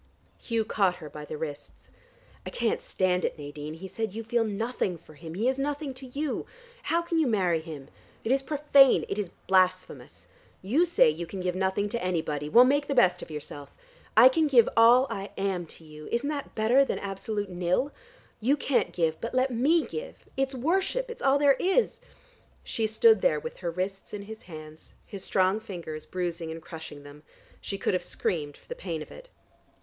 [0.39, 1.91] Hugh caught her by the wrists.
[2.43, 4.15] "I can't stand it, Nadine," he said.
[4.15, 5.35] "You feel nothing for him.
[5.35, 6.47] He is nothing to you.
[6.81, 7.87] How can you marry him?
[8.23, 10.25] It's profane: it's blasphemous.
[10.63, 12.49] You say you can give nothing to anybody.
[12.49, 13.75] Well, make the best of yourself.
[14.17, 16.07] I can give all I am to you.
[16.11, 17.91] Isn't that better than absolute nil?
[18.39, 20.25] You can't give, but let me give.
[20.35, 21.99] It's worship, it's all there is"
[22.63, 27.03] She stood there with her wrists in his hands, his strong fingers bruising and crushing
[27.03, 27.21] them.
[27.61, 29.29] She could have screamed for the pain of it.